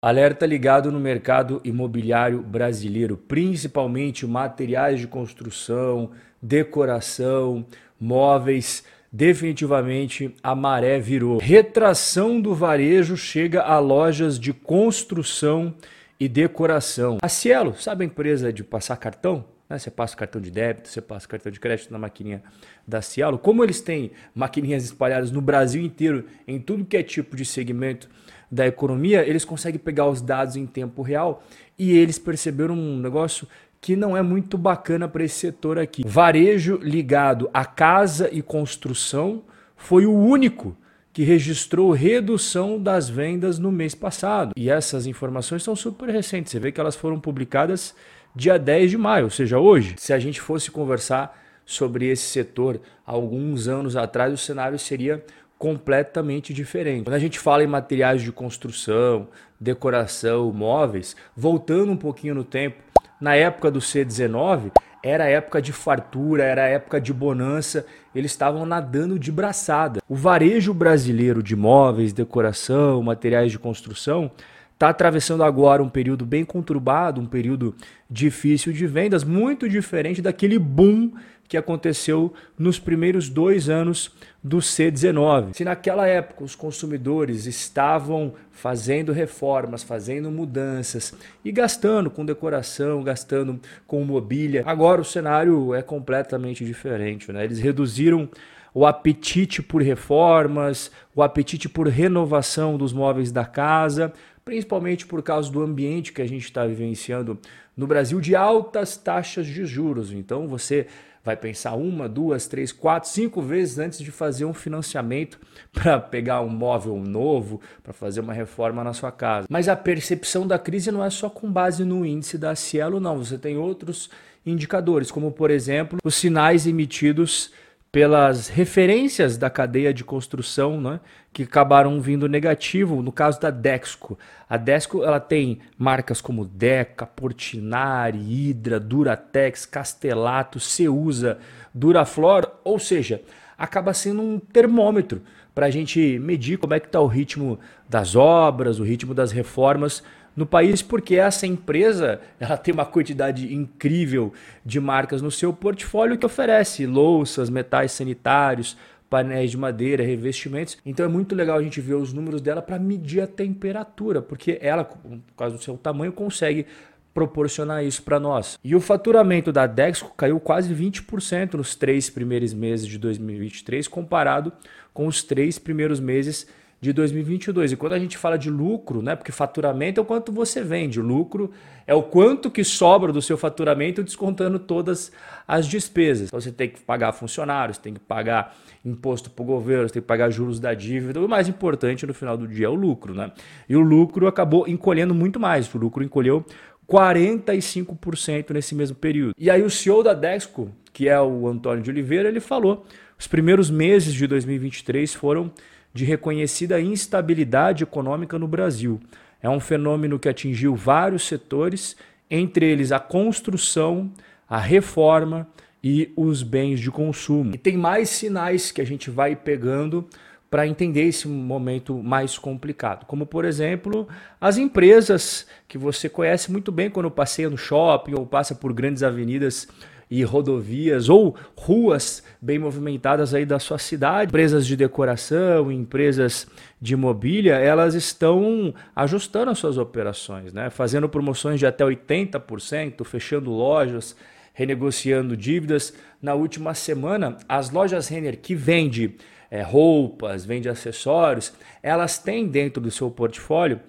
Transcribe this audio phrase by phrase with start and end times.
[0.00, 7.66] Alerta ligado no mercado imobiliário brasileiro, principalmente materiais de construção, decoração,
[7.98, 8.84] móveis.
[9.10, 11.38] Definitivamente a maré virou.
[11.38, 15.74] Retração do varejo chega a lojas de construção
[16.20, 17.18] e decoração.
[17.20, 19.46] A Cielo, sabe a empresa de passar cartão?
[19.68, 19.80] Né?
[19.80, 22.40] Você passa cartão de débito, você passa cartão de crédito na maquininha
[22.86, 23.36] da Cielo.
[23.36, 28.08] Como eles têm maquininhas espalhadas no Brasil inteiro, em tudo que é tipo de segmento
[28.50, 31.42] da economia, eles conseguem pegar os dados em tempo real
[31.78, 33.46] e eles perceberam um negócio
[33.80, 36.02] que não é muito bacana para esse setor aqui.
[36.06, 39.42] Varejo ligado à casa e construção
[39.76, 40.76] foi o único
[41.12, 44.52] que registrou redução das vendas no mês passado.
[44.56, 46.52] E essas informações são super recentes.
[46.52, 47.94] Você vê que elas foram publicadas
[48.34, 49.94] dia 10 de maio, ou seja, hoje.
[49.98, 55.24] Se a gente fosse conversar sobre esse setor alguns anos atrás, o cenário seria
[55.58, 57.04] completamente diferente.
[57.04, 59.28] Quando a gente fala em materiais de construção,
[59.60, 62.76] decoração, móveis, voltando um pouquinho no tempo,
[63.20, 64.70] na época do C19,
[65.02, 70.00] era época de fartura, era época de bonança, eles estavam nadando de braçada.
[70.08, 74.30] O varejo brasileiro de móveis, decoração, materiais de construção
[74.74, 77.74] está atravessando agora um período bem conturbado, um período
[78.08, 81.12] difícil de vendas, muito diferente daquele boom
[81.48, 85.54] que aconteceu nos primeiros dois anos do C19.
[85.54, 93.58] Se naquela época os consumidores estavam fazendo reformas, fazendo mudanças e gastando com decoração, gastando
[93.86, 97.32] com mobília, agora o cenário é completamente diferente.
[97.32, 97.44] Né?
[97.44, 98.28] Eles reduziram
[98.74, 104.12] o apetite por reformas, o apetite por renovação dos móveis da casa,
[104.44, 107.38] principalmente por causa do ambiente que a gente está vivenciando
[107.76, 110.12] no Brasil de altas taxas de juros.
[110.12, 110.86] Então você
[111.28, 115.38] vai pensar uma, duas, três, quatro, cinco vezes antes de fazer um financiamento
[115.70, 119.46] para pegar um móvel novo, para fazer uma reforma na sua casa.
[119.50, 123.18] Mas a percepção da crise não é só com base no índice da Cielo, não.
[123.18, 124.08] Você tem outros
[124.46, 127.52] indicadores, como por exemplo os sinais emitidos
[127.90, 131.00] pelas referências da cadeia de construção, né,
[131.32, 134.18] que acabaram vindo negativo, no caso da Dexco.
[134.48, 141.38] A Dexco ela tem marcas como Deca, Portinari, Hydra, Duratex, Castelato, Ceusa,
[141.72, 143.22] Duraflor, ou seja,
[143.56, 145.22] acaba sendo um termômetro
[145.54, 149.32] para a gente medir como é que está o ritmo das obras, o ritmo das
[149.32, 150.02] reformas
[150.38, 154.32] no país, porque essa empresa ela tem uma quantidade incrível
[154.64, 158.76] de marcas no seu portfólio que oferece louças, metais sanitários,
[159.10, 160.78] painéis de madeira, revestimentos.
[160.86, 164.60] Então é muito legal a gente ver os números dela para medir a temperatura, porque
[164.62, 166.66] ela, por causa do seu tamanho, consegue
[167.12, 168.56] proporcionar isso para nós.
[168.62, 174.52] E o faturamento da Dexco caiu quase 20% nos três primeiros meses de 2023, comparado
[174.94, 176.46] com os três primeiros meses
[176.80, 177.72] de 2022.
[177.72, 181.00] E quando a gente fala de lucro, né, porque faturamento é o quanto você vende,
[181.00, 181.50] lucro
[181.86, 185.10] é o quanto que sobra do seu faturamento descontando todas
[185.46, 186.28] as despesas.
[186.28, 190.08] Então você tem que pagar funcionários, tem que pagar imposto para o governo, tem que
[190.08, 191.20] pagar juros da dívida.
[191.20, 193.32] O mais importante no final do dia é o lucro, né?
[193.68, 195.72] E o lucro acabou encolhendo muito mais.
[195.74, 196.44] O lucro encolheu
[196.88, 199.34] 45% nesse mesmo período.
[199.36, 202.86] E aí o CEO da Dexco, que é o Antônio de Oliveira, ele falou:
[203.18, 205.52] os primeiros meses de 2023 foram
[205.98, 209.00] de reconhecida instabilidade econômica no Brasil.
[209.42, 211.96] É um fenômeno que atingiu vários setores,
[212.30, 214.08] entre eles a construção,
[214.48, 215.48] a reforma
[215.82, 217.52] e os bens de consumo.
[217.52, 220.06] E tem mais sinais que a gente vai pegando
[220.48, 224.06] para entender esse momento mais complicado, como por exemplo
[224.40, 229.02] as empresas que você conhece muito bem quando passeia no shopping ou passa por grandes
[229.02, 229.66] avenidas
[230.10, 234.28] e rodovias ou ruas bem movimentadas aí da sua cidade.
[234.28, 236.46] Empresas de decoração, empresas
[236.80, 240.70] de mobília, elas estão ajustando as suas operações, né?
[240.70, 244.16] fazendo promoções de até 80%, fechando lojas,
[244.52, 245.92] renegociando dívidas.
[246.20, 249.16] Na última semana, as lojas Renner que vende
[249.50, 251.52] é, roupas, vende acessórios,
[251.82, 253.80] elas têm dentro do seu portfólio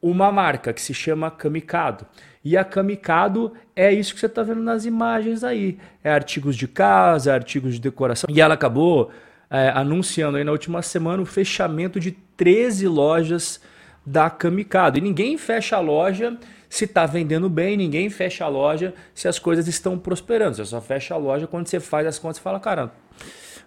[0.00, 2.06] uma marca que se chama Kamikado.
[2.44, 5.78] E a Kamikado é isso que você está vendo nas imagens aí.
[6.02, 8.28] É artigos de casa, artigos de decoração.
[8.30, 9.10] E ela acabou
[9.50, 13.60] é, anunciando aí na última semana o fechamento de 13 lojas
[14.04, 14.98] da Kamikado.
[14.98, 16.36] E ninguém fecha a loja
[16.68, 20.56] se está vendendo bem, ninguém fecha a loja se as coisas estão prosperando.
[20.56, 22.92] Você só fecha a loja quando você faz as contas e fala, cara,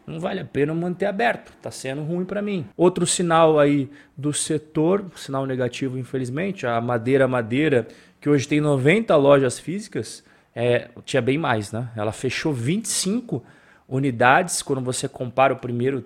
[0.06, 2.66] não vale a pena manter aberto, está sendo ruim para mim.
[2.78, 7.88] Outro sinal aí do setor, sinal negativo infelizmente, a Madeira Madeira,
[8.20, 10.24] que hoje tem 90 lojas físicas,
[10.56, 11.90] é, tinha bem mais, né?
[11.96, 13.44] Ela fechou 25
[13.88, 16.04] unidades quando você compara o primeiro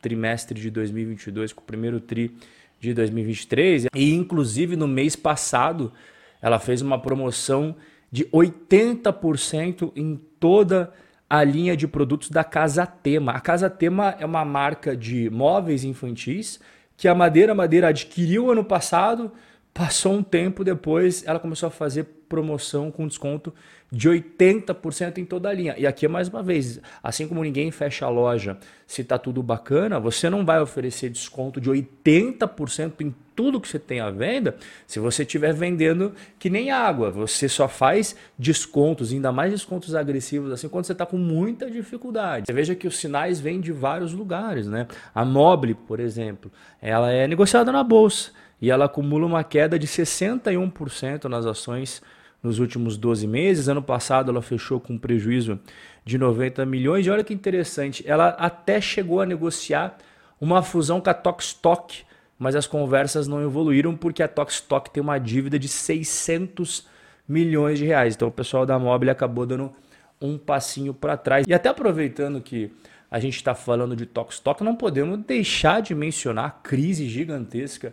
[0.00, 2.34] trimestre de 2022 com o primeiro tri
[2.80, 5.92] de 2023 e inclusive no mês passado
[6.40, 7.76] ela fez uma promoção
[8.10, 10.92] de 80% em toda
[11.28, 13.32] a linha de produtos da Casa Tema.
[13.32, 16.58] A Casa Tema é uma marca de móveis infantis
[16.96, 19.30] que a Madeira Madeira adquiriu ano passado,
[19.72, 23.52] passou um tempo depois, ela começou a fazer promoção com desconto
[23.90, 25.74] de 80% em toda a linha.
[25.76, 28.56] E aqui, mais uma vez, assim como ninguém fecha a loja
[28.86, 33.78] se está tudo bacana, você não vai oferecer desconto de 80% em tudo que você
[33.78, 34.54] tem à venda
[34.86, 37.10] se você estiver vendendo que nem água.
[37.10, 42.44] Você só faz descontos, ainda mais descontos agressivos, assim, quando você está com muita dificuldade.
[42.46, 44.66] Você veja que os sinais vêm de vários lugares.
[44.66, 44.86] Né?
[45.14, 46.52] A Mobile, por exemplo,
[46.82, 52.02] ela é negociada na bolsa e ela acumula uma queda de 61% nas ações
[52.42, 53.68] nos últimos 12 meses.
[53.68, 55.58] Ano passado ela fechou com prejuízo
[56.04, 57.06] de 90 milhões.
[57.06, 59.96] E olha que interessante, ela até chegou a negociar
[60.38, 62.09] uma fusão com a Tokstok,
[62.40, 66.88] mas as conversas não evoluíram porque a Tokstok tem uma dívida de 600
[67.28, 68.14] milhões de reais.
[68.14, 69.70] Então o pessoal da Mobile acabou dando
[70.18, 71.44] um passinho para trás.
[71.46, 72.72] E até aproveitando que
[73.10, 77.92] a gente está falando de Tokstok, não podemos deixar de mencionar a crise gigantesca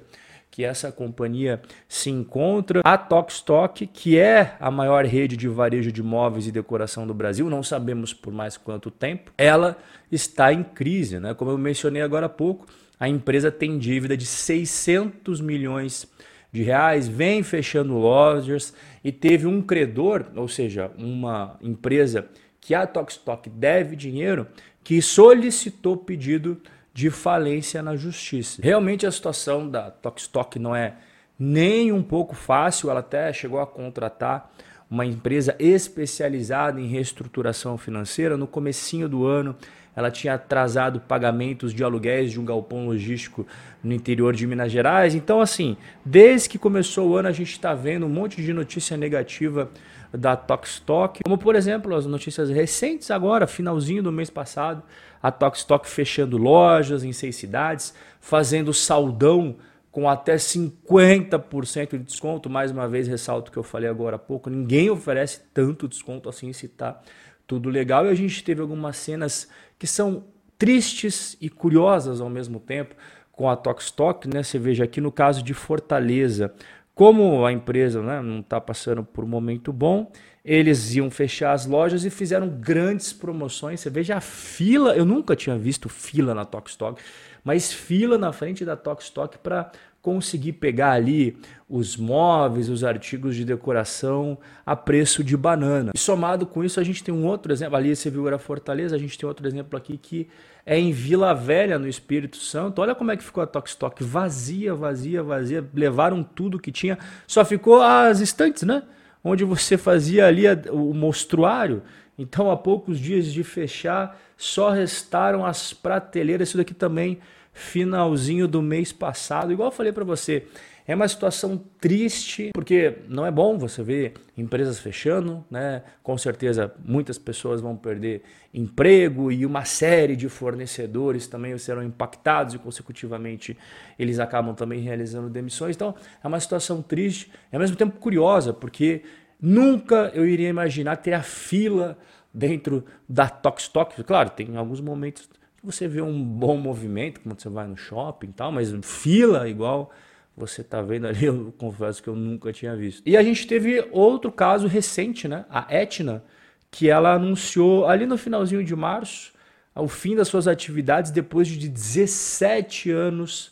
[0.49, 2.79] que essa companhia se encontra.
[2.85, 7.49] A Tokstok, que é a maior rede de varejo de móveis e decoração do Brasil,
[7.49, 9.77] não sabemos por mais quanto tempo, ela
[10.09, 11.19] está em crise.
[11.19, 11.33] Né?
[11.33, 12.65] Como eu mencionei agora há pouco,
[12.99, 16.07] a empresa tem dívida de 600 milhões
[16.51, 18.73] de reais, vem fechando lojas
[19.03, 22.27] e teve um credor, ou seja, uma empresa
[22.59, 24.47] que a Tokstok deve dinheiro,
[24.83, 26.59] que solicitou pedido
[26.93, 28.59] de falência na justiça.
[28.63, 30.95] Realmente a situação da Tokstok não é
[31.37, 34.51] nem um pouco fácil, ela até chegou a contratar
[34.89, 38.37] uma empresa especializada em reestruturação financeira.
[38.37, 39.55] No comecinho do ano,
[39.95, 43.45] ela tinha atrasado pagamentos de aluguéis de um galpão logístico
[43.83, 45.15] no interior de Minas Gerais.
[45.15, 45.75] Então, assim,
[46.05, 49.69] desde que começou o ano, a gente está vendo um monte de notícia negativa
[50.13, 54.81] da Tokstok, como por exemplo as notícias recentes agora, finalzinho do mês passado,
[55.21, 59.55] a Tokstok fechando lojas em seis cidades, fazendo saldão
[59.91, 62.49] com até 50% de desconto.
[62.49, 66.29] Mais uma vez, ressalto o que eu falei agora há pouco: ninguém oferece tanto desconto
[66.29, 67.01] assim se está
[67.45, 68.05] tudo legal.
[68.05, 69.49] E a gente teve algumas cenas
[69.79, 70.23] que são
[70.57, 72.95] tristes e curiosas ao mesmo tempo
[73.31, 74.41] com a Tokstok, né?
[74.41, 76.53] Você veja aqui no caso de Fortaleza,
[76.95, 80.11] como a empresa né, não está passando por um momento bom,
[80.47, 83.81] eles iam fechar as lojas e fizeram grandes promoções.
[83.81, 87.01] Você veja a fila, eu nunca tinha visto fila na Tokstok,
[87.43, 89.69] mas fila na frente da Tokstok para
[90.01, 95.91] conseguir pegar ali os móveis, os artigos de decoração a preço de banana.
[95.93, 98.95] E somado com isso, a gente tem um outro exemplo, ali você viu era Fortaleza,
[98.95, 100.29] a gente tem outro exemplo aqui que
[100.65, 102.81] é em Vila Velha, no Espírito Santo.
[102.81, 105.65] Olha como é que ficou a Tokstok, vazia, vazia, vazia.
[105.73, 106.97] Levaram tudo que tinha,
[107.27, 108.83] só ficou as estantes, né?
[109.27, 111.83] Onde você fazia ali o mostruário.
[112.17, 116.49] Então, há poucos dias de fechar, só restaram as prateleiras.
[116.49, 117.19] Isso daqui também,
[117.53, 119.51] finalzinho do mês passado.
[119.51, 120.47] Igual eu falei para você,
[120.87, 125.83] é uma situação triste, porque não é bom você ver empresas fechando, né?
[126.01, 128.23] Com certeza muitas pessoas vão perder
[128.53, 133.57] emprego e uma série de fornecedores também serão impactados e consecutivamente
[133.99, 135.75] eles acabam também realizando demissões.
[135.75, 135.93] Então,
[136.23, 139.03] é uma situação triste, e ao mesmo tempo curiosa, porque
[139.41, 141.97] nunca eu iria imaginar ter a fila
[142.33, 144.03] dentro da Tokstok.
[144.05, 145.27] Claro, tem alguns momentos
[145.57, 149.49] que você vê um bom movimento, quando você vai no shopping e tal, mas fila
[149.49, 149.91] igual
[150.37, 153.01] você está vendo ali, eu confesso que eu nunca tinha visto.
[153.05, 155.45] E a gente teve outro caso recente, né?
[155.49, 156.23] A Etna,
[156.69, 159.35] que ela anunciou ali no finalzinho de março
[159.79, 163.51] o fim das suas atividades depois de 17 anos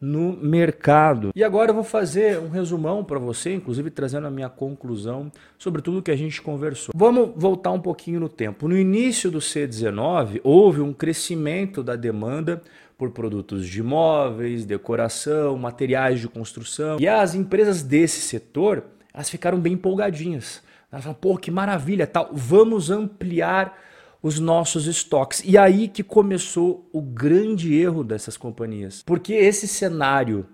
[0.00, 1.30] no mercado.
[1.36, 5.82] E agora eu vou fazer um resumão para você, inclusive trazendo a minha conclusão sobre
[5.82, 6.94] tudo que a gente conversou.
[6.96, 8.66] Vamos voltar um pouquinho no tempo.
[8.66, 12.62] No início do C19, houve um crescimento da demanda
[12.96, 16.98] por produtos de móveis, decoração, materiais de construção.
[16.98, 20.62] E as empresas desse setor, elas ficaram bem empolgadinhas.
[20.90, 23.78] Elas falaram, pô, que maravilha, tal, vamos ampliar
[24.22, 25.42] os nossos estoques.
[25.44, 29.02] E aí que começou o grande erro dessas companhias.
[29.02, 30.46] Porque esse cenário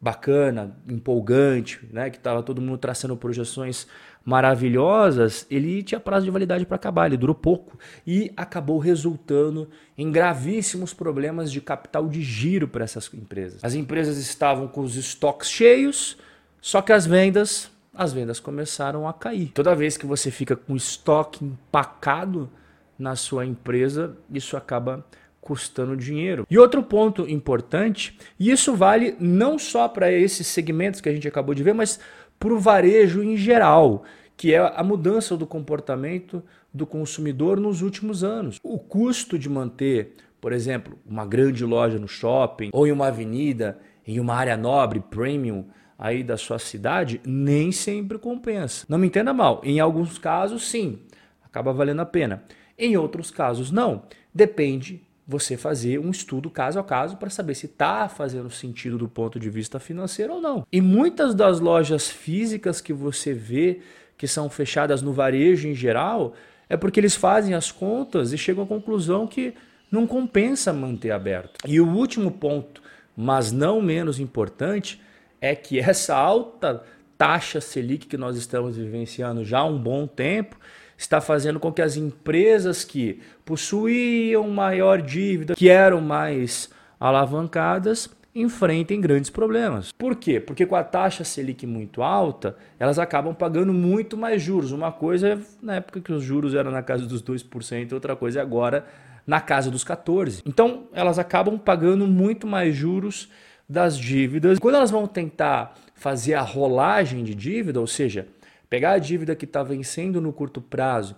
[0.00, 3.86] bacana, empolgante, né, que estava todo mundo traçando projeções
[4.24, 10.10] maravilhosas, ele tinha prazo de validade para acabar, ele durou pouco e acabou resultando em
[10.10, 13.64] gravíssimos problemas de capital de giro para essas empresas.
[13.64, 16.18] As empresas estavam com os estoques cheios,
[16.60, 19.52] só que as vendas, as vendas começaram a cair.
[19.54, 22.50] Toda vez que você fica com estoque empacado
[22.98, 25.04] na sua empresa, isso acaba
[25.40, 26.46] custando dinheiro.
[26.50, 31.28] E outro ponto importante, e isso vale não só para esses segmentos que a gente
[31.28, 32.00] acabou de ver, mas
[32.38, 34.02] para o varejo em geral,
[34.36, 36.42] que é a mudança do comportamento
[36.74, 38.58] do consumidor nos últimos anos.
[38.62, 43.78] O custo de manter, por exemplo, uma grande loja no shopping ou em uma avenida,
[44.06, 45.64] em uma área nobre, premium,
[45.98, 48.84] aí da sua cidade, nem sempre compensa.
[48.88, 50.98] Não me entenda mal, em alguns casos sim,
[51.42, 52.42] acaba valendo a pena.
[52.78, 54.02] Em outros casos não.
[54.34, 59.08] Depende você fazer um estudo caso a caso para saber se está fazendo sentido do
[59.08, 60.66] ponto de vista financeiro ou não.
[60.70, 63.80] E muitas das lojas físicas que você vê
[64.16, 66.34] que são fechadas no varejo em geral,
[66.68, 69.54] é porque eles fazem as contas e chegam à conclusão que
[69.90, 71.58] não compensa manter aberto.
[71.66, 72.82] E o último ponto,
[73.16, 75.00] mas não menos importante,
[75.40, 76.82] é que essa alta
[77.16, 80.56] taxa Selic que nós estamos vivenciando já há um bom tempo
[80.96, 89.00] está fazendo com que as empresas que possuíam maior dívida, que eram mais alavancadas, enfrentem
[89.00, 89.92] grandes problemas.
[89.92, 90.38] Por quê?
[90.38, 94.72] Porque com a taxa Selic muito alta, elas acabam pagando muito mais juros.
[94.72, 98.40] Uma coisa é na época que os juros eram na casa dos 2%, outra coisa
[98.40, 98.84] é agora
[99.26, 100.42] na casa dos 14%.
[100.44, 103.28] Então, elas acabam pagando muito mais juros
[103.68, 104.58] das dívidas.
[104.58, 108.28] Quando elas vão tentar fazer a rolagem de dívida, ou seja,
[108.68, 111.16] pegar a dívida que está vencendo no curto prazo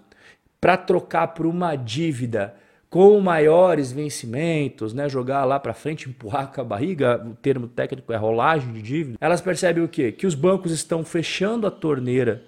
[0.60, 2.54] para trocar por uma dívida
[2.90, 8.12] com maiores vencimentos, né, jogar lá para frente, empurrar com a barriga, o termo técnico
[8.12, 10.10] é rolagem de dívida, elas percebem o quê?
[10.10, 12.42] Que os bancos estão fechando a torneira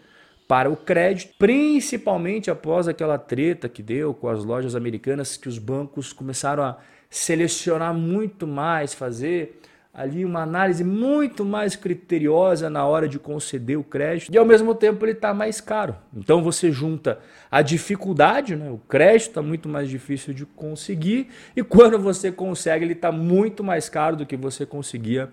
[0.48, 5.58] para o crédito, principalmente após aquela treta que deu com as lojas americanas, que os
[5.58, 6.78] bancos começaram a
[7.08, 9.60] selecionar muito mais, fazer
[9.92, 14.74] ali uma análise muito mais criteriosa na hora de conceder o crédito e ao mesmo
[14.74, 15.96] tempo ele está mais caro.
[16.16, 17.18] Então você junta
[17.50, 18.70] a dificuldade, né?
[18.70, 23.64] o crédito está muito mais difícil de conseguir e quando você consegue ele está muito
[23.64, 25.28] mais caro do que você conseguia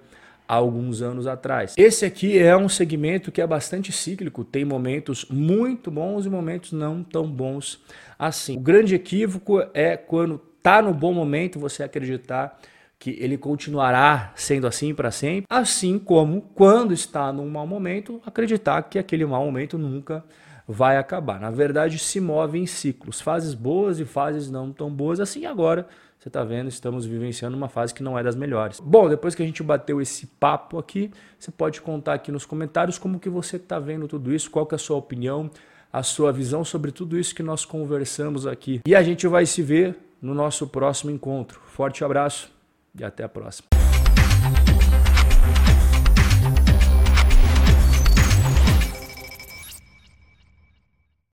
[0.48, 1.76] há alguns anos atrás.
[1.78, 6.72] Esse aqui é um segmento que é bastante cíclico, tem momentos muito bons e momentos
[6.72, 7.80] não tão bons
[8.18, 8.58] assim.
[8.58, 12.60] O grande equívoco é quando está no bom momento você acreditar
[13.00, 18.82] que ele continuará sendo assim para sempre, assim como quando está num mau momento, acreditar
[18.84, 20.24] que aquele mau momento nunca
[20.68, 21.40] vai acabar.
[21.40, 25.20] Na verdade, se move em ciclos, fases boas e fases não tão boas.
[25.20, 25.88] Assim agora,
[26.20, 28.80] você está vendo, estamos vivenciando uma fase que não é das melhores.
[28.80, 32.98] Bom, depois que a gente bateu esse papo aqui, você pode contar aqui nos comentários
[32.98, 35.50] como que você está vendo tudo isso, qual que é a sua opinião,
[35.94, 38.82] a sua visão sobre tudo isso que nós conversamos aqui.
[38.86, 41.62] E a gente vai se ver no nosso próximo encontro.
[41.66, 42.57] Forte abraço
[43.00, 43.77] e até a próxima.